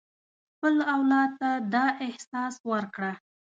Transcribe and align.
خپل 0.53 0.75
اولاد 0.95 1.29
ته 1.39 1.49
دا 1.73 1.85
احساس 2.05 2.53
ورکړه. 2.71 3.11